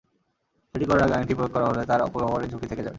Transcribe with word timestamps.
সেটি 0.75 0.85
করার 0.85 1.03
আগে 1.05 1.15
আইনটি 1.17 1.33
প্রয়োগ 1.33 1.51
করা 1.55 1.65
হলে 1.69 1.81
তার 1.85 1.99
অপব্যবহারের 2.01 2.49
ঝুঁকি 2.51 2.67
থেকে 2.67 2.81
যাবে। 2.81 2.89